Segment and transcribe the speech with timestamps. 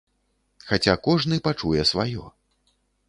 [0.69, 2.23] Хаця кожны пачуе сваё.